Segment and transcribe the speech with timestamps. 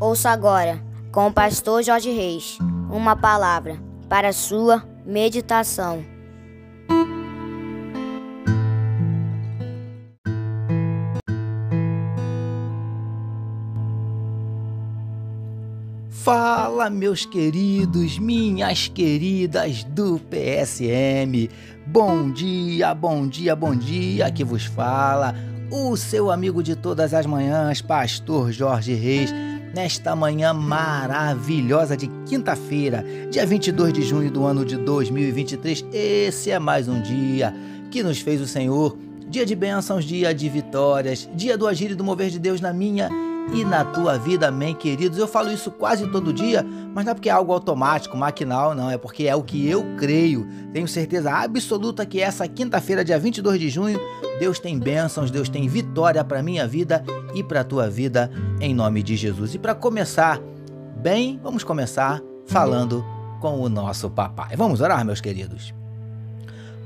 [0.00, 0.82] Ouça agora,
[1.12, 2.58] com o pastor Jorge Reis,
[2.90, 3.78] uma palavra
[4.08, 6.04] para sua meditação.
[16.08, 21.48] Fala, meus queridos, minhas queridas do PSM.
[21.86, 24.30] Bom dia, bom dia, bom dia.
[24.32, 25.34] Que vos fala
[25.70, 29.32] o seu amigo de todas as manhãs, Pastor Jorge Reis,
[29.74, 35.84] nesta manhã maravilhosa de quinta-feira, dia 22 de junho do ano de 2023.
[35.92, 37.52] Esse é mais um dia
[37.90, 38.96] que nos fez o Senhor.
[39.28, 42.72] Dia de bênçãos, dia de vitórias, dia do agir e do mover de Deus na
[42.72, 43.10] minha
[43.52, 45.18] e na tua vida, amém, queridos?
[45.18, 46.64] Eu falo isso quase todo dia,
[46.94, 49.84] mas não é porque é algo automático, maquinal, não, é porque é o que eu
[49.96, 50.46] creio.
[50.72, 54.00] Tenho certeza absoluta que essa quinta-feira, dia 22 de junho,
[54.38, 58.74] Deus tem bênçãos, Deus tem vitória para minha vida e para a tua vida, em
[58.74, 59.54] nome de Jesus.
[59.54, 60.40] E para começar
[60.96, 63.04] bem, vamos começar falando
[63.40, 64.56] com o nosso papai.
[64.56, 65.83] Vamos orar, meus queridos.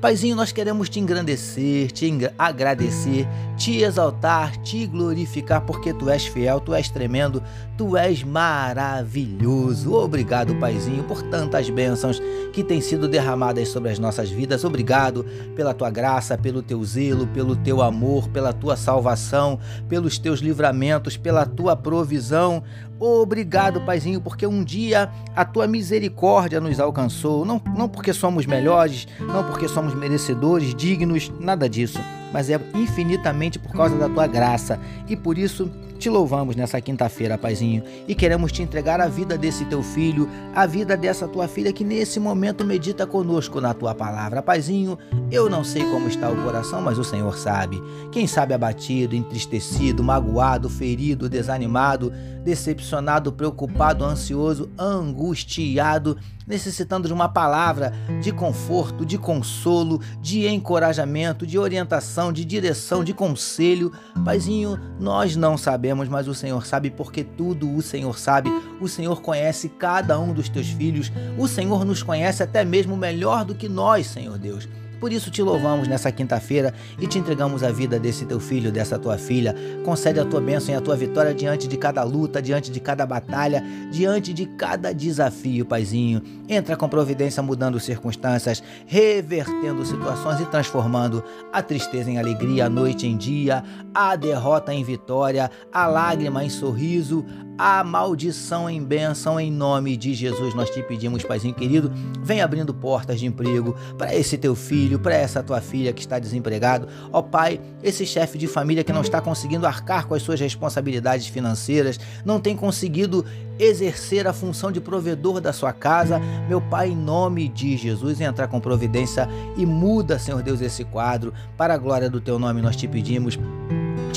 [0.01, 6.61] Paizinho, nós queremos te engrandecer, te agradecer, te exaltar, te glorificar, porque tu és fiel,
[6.61, 7.43] tu és tremendo,
[7.77, 9.93] tu és maravilhoso.
[9.95, 14.63] Obrigado, Paizinho, por tantas bênçãos que têm sido derramadas sobre as nossas vidas.
[14.63, 20.39] Obrigado pela tua graça, pelo teu zelo, pelo teu amor, pela tua salvação, pelos teus
[20.39, 22.62] livramentos, pela tua provisão.
[23.01, 29.07] Obrigado, Paizinho, porque um dia a tua misericórdia nos alcançou, não, não porque somos melhores,
[29.21, 32.01] não porque somos merecedores, dignos, nada disso,
[32.33, 34.81] mas é infinitamente por causa da tua graça.
[35.09, 39.65] E por isso te louvamos nessa quinta-feira, Paizinho, e queremos te entregar a vida desse
[39.65, 44.41] teu filho, a vida dessa tua filha que nesse momento medita conosco na tua palavra.
[44.41, 44.97] Paizinho,
[45.31, 47.83] eu não sei como está o coração, mas o Senhor sabe.
[48.12, 52.12] Quem sabe abatido, entristecido, magoado, ferido, desanimado,
[52.45, 61.59] decepcionado, preocupado, ansioso, angustiado, necessitando de uma palavra de conforto, de consolo, de encorajamento, de
[61.59, 63.93] orientação, de direção, de conselho.
[64.25, 68.50] Paizinho, nós não sabemos, mas o Senhor sabe porque tudo o Senhor sabe.
[68.81, 71.12] O Senhor conhece cada um dos teus filhos.
[71.38, 74.69] O Senhor nos conhece até mesmo melhor do que nós, Senhor Deus.
[75.00, 78.98] Por isso te louvamos nessa quinta-feira e te entregamos a vida desse teu filho, dessa
[78.98, 79.54] tua filha.
[79.84, 83.06] Concede a tua bênção e a tua vitória diante de cada luta, diante de cada
[83.06, 86.22] batalha, diante de cada desafio, Paizinho.
[86.48, 91.22] Entra com providência mudando circunstâncias, revertendo situações e transformando
[91.53, 93.62] a tristeza em alegria, a noite em dia,
[93.94, 97.25] a derrota em vitória, a lágrima em sorriso,
[97.59, 99.41] a maldição em bênção.
[99.41, 101.93] Em nome de Jesus nós te pedimos, Paizinho querido,
[102.23, 106.19] vem abrindo portas de emprego para esse teu filho para essa tua filha que está
[106.19, 106.87] desempregado.
[107.13, 111.27] Ó Pai, esse chefe de família que não está conseguindo arcar com as suas responsabilidades
[111.27, 113.25] financeiras, não tem conseguido
[113.59, 116.21] exercer a função de provedor da sua casa.
[116.49, 121.33] Meu Pai, em nome de Jesus, entra com providência e muda, Senhor Deus, esse quadro.
[121.57, 123.39] Para a glória do teu nome nós te pedimos.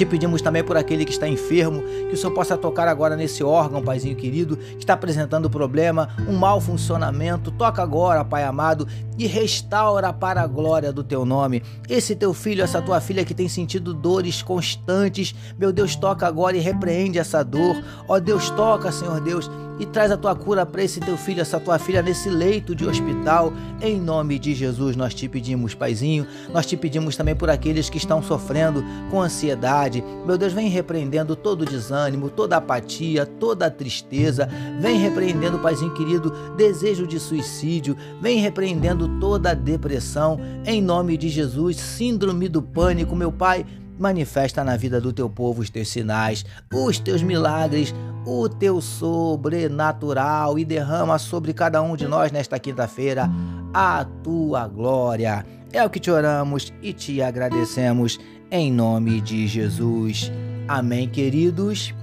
[0.01, 3.43] Te pedimos também por aquele que está enfermo, que o Senhor possa tocar agora nesse
[3.43, 7.51] órgão, Paizinho querido, que está apresentando problema, um mau funcionamento.
[7.51, 11.61] Toca agora, Pai amado, e restaura para a glória do teu nome.
[11.87, 16.57] Esse teu filho, essa tua filha que tem sentido dores constantes, meu Deus, toca agora
[16.57, 17.79] e repreende essa dor.
[18.07, 21.59] Ó Deus, toca, Senhor Deus, e traz a tua cura para esse teu filho, essa
[21.59, 23.51] tua filha nesse leito de hospital.
[23.81, 26.27] Em nome de Jesus, nós te pedimos, Paizinho.
[26.53, 30.03] Nós te pedimos também por aqueles que estão sofrendo com ansiedade.
[30.23, 34.47] Meu Deus, vem repreendendo todo o desânimo, toda a apatia, toda a tristeza.
[34.79, 37.97] Vem repreendendo, Paizinho querido, desejo de suicídio.
[38.21, 43.65] Vem repreendendo toda a depressão, em nome de Jesus, síndrome do pânico, meu Pai,
[44.01, 47.93] manifesta na vida do teu povo os teus sinais, os teus milagres,
[48.25, 53.29] o teu sobrenatural e derrama sobre cada um de nós nesta quinta-feira
[53.73, 55.45] a tua glória.
[55.71, 60.31] É o que te oramos e te agradecemos em nome de Jesus.
[60.67, 61.93] Amém, queridos.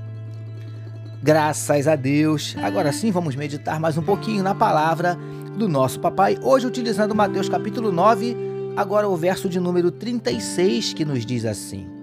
[1.22, 2.56] Graças a Deus.
[2.62, 5.18] Agora sim, vamos meditar mais um pouquinho na palavra
[5.58, 8.36] do nosso papai, hoje utilizando Mateus capítulo 9,
[8.76, 11.97] agora o verso de número 36, que nos diz assim: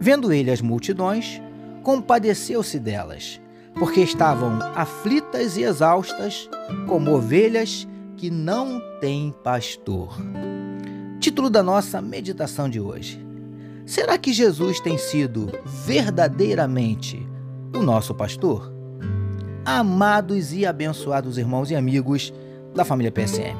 [0.00, 1.40] Vendo ele as multidões,
[1.82, 3.40] compadeceu-se delas,
[3.74, 6.48] porque estavam aflitas e exaustas,
[6.86, 7.86] como ovelhas
[8.16, 10.16] que não têm pastor.
[11.20, 13.24] Título da nossa meditação de hoje.
[13.86, 15.50] Será que Jesus tem sido
[15.84, 17.26] verdadeiramente
[17.74, 18.72] o nosso pastor?
[19.64, 22.32] Amados e abençoados irmãos e amigos,
[22.74, 23.56] da família PSM.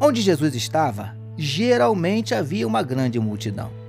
[0.00, 3.83] Onde Jesus estava, geralmente havia uma grande multidão.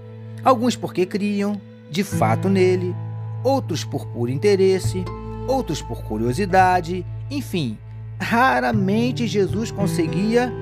[0.46, 1.60] Alguns porque criam,
[1.90, 2.96] de fato, nele,
[3.44, 5.04] outros por puro interesse,
[5.48, 7.80] outros por curiosidade, enfim,
[8.20, 10.54] raramente Jesus conseguia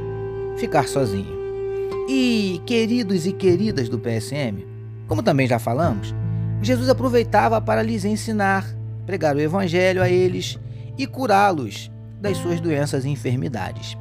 [0.58, 1.44] ficar sozinho.
[2.08, 4.66] E, queridos e queridas do PSM,
[5.08, 6.16] como também já falamos,
[6.62, 8.66] Jesus aproveitava para lhes ensinar,
[9.06, 10.58] pregar o Evangelho a eles
[10.98, 11.92] e curá-los
[12.22, 13.98] das suas doenças e enfermidades.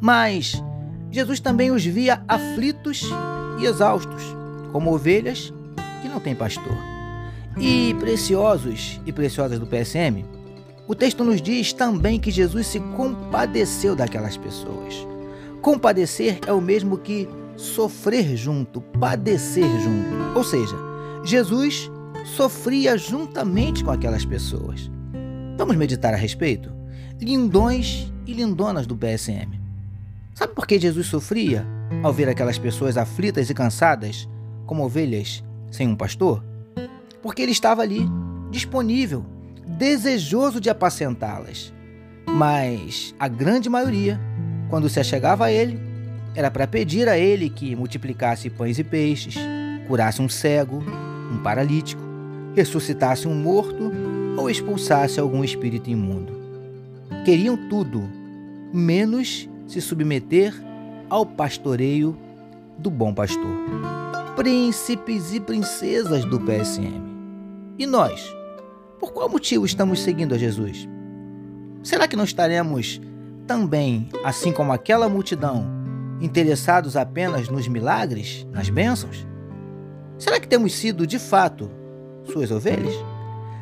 [0.00, 0.62] Mas
[1.10, 3.10] Jesus também os via aflitos
[3.60, 4.22] e exaustos,
[4.74, 5.54] como ovelhas
[6.02, 6.76] que não têm pastor.
[7.56, 10.24] E preciosos e preciosas do PSM,
[10.88, 15.06] o texto nos diz também que Jesus se compadeceu daquelas pessoas.
[15.62, 20.36] Compadecer é o mesmo que sofrer junto, padecer junto.
[20.36, 20.74] Ou seja,
[21.22, 21.88] Jesus
[22.24, 24.90] sofria juntamente com aquelas pessoas.
[25.56, 26.72] Vamos meditar a respeito?
[27.20, 29.56] Lindões e lindonas do PSM.
[30.34, 31.64] Sabe por que Jesus sofria
[32.02, 34.28] ao ver aquelas pessoas aflitas e cansadas,
[34.66, 36.42] como ovelhas sem um pastor?
[37.22, 38.06] Porque ele estava ali,
[38.50, 39.24] disponível,
[39.66, 41.72] desejoso de apacentá-las.
[42.26, 44.20] Mas a grande maioria,
[44.68, 45.78] quando se achegava a ele,
[46.34, 49.36] era para pedir a ele que multiplicasse pães e peixes,
[49.86, 50.82] curasse um cego,
[51.32, 52.02] um paralítico,
[52.54, 53.92] ressuscitasse um morto
[54.36, 56.32] ou expulsasse algum espírito imundo.
[57.24, 58.08] Queriam tudo,
[58.72, 60.54] menos se submeter
[61.08, 62.16] ao pastoreio
[62.78, 64.03] do bom pastor.
[64.36, 67.00] Príncipes e princesas do PSM.
[67.78, 68.34] E nós?
[68.98, 70.88] Por qual motivo estamos seguindo a Jesus?
[71.84, 73.00] Será que não estaremos
[73.46, 75.64] também, assim como aquela multidão,
[76.20, 79.24] interessados apenas nos milagres, nas bênçãos?
[80.18, 81.70] Será que temos sido, de fato,
[82.24, 82.92] suas ovelhas?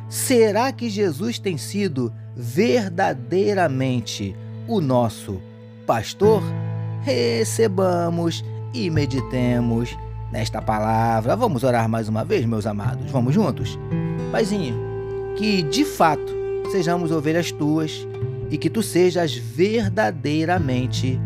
[0.09, 4.35] Será que Jesus tem sido verdadeiramente
[4.67, 5.39] o nosso
[5.85, 6.41] pastor,
[7.03, 8.43] recebamos
[8.73, 9.95] e meditemos
[10.33, 11.35] nesta palavra.
[11.35, 13.09] Vamos orar mais uma vez, meus amados.
[13.11, 13.77] Vamos juntos?
[14.31, 14.75] Paizinho,
[15.37, 16.33] que de fato
[16.71, 18.05] sejamos ovelhas tuas
[18.49, 21.21] e que tu sejas verdadeiramente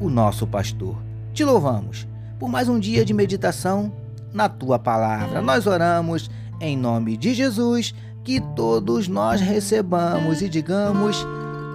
[0.00, 0.96] o nosso pastor.
[1.32, 2.06] Te louvamos
[2.38, 3.92] por mais um dia de meditação
[4.32, 5.42] na tua palavra.
[5.42, 6.30] Nós oramos
[6.60, 7.92] em nome de Jesus,
[8.22, 11.26] que todos nós recebamos e digamos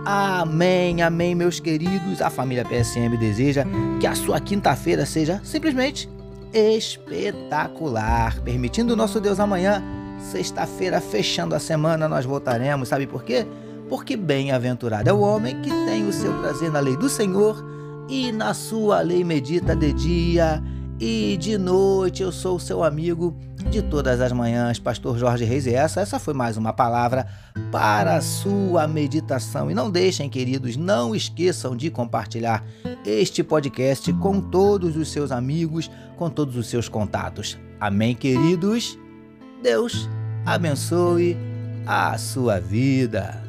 [0.05, 2.21] Amém, amém, meus queridos.
[2.21, 3.65] A família PSM deseja
[3.99, 6.09] que a sua quinta-feira seja simplesmente
[6.53, 8.39] espetacular.
[8.41, 9.83] Permitindo o nosso Deus amanhã,
[10.31, 12.89] sexta-feira, fechando a semana, nós voltaremos.
[12.89, 13.45] Sabe por quê?
[13.87, 17.63] Porque bem-aventurado é o homem que tem o seu prazer na lei do Senhor
[18.07, 20.63] e na sua lei medita de dia
[20.99, 22.21] e de noite.
[22.21, 23.35] Eu sou o seu amigo
[23.69, 25.65] de todas as manhãs, Pastor Jorge Reis.
[25.65, 27.27] E essa, essa foi mais uma palavra
[27.71, 29.71] para a sua meditação.
[29.71, 32.65] E não deixem, queridos, não esqueçam de compartilhar
[33.05, 37.57] este podcast com todos os seus amigos, com todos os seus contatos.
[37.79, 38.97] Amém, queridos?
[39.63, 40.09] Deus
[40.45, 41.37] abençoe
[41.85, 43.48] a sua vida.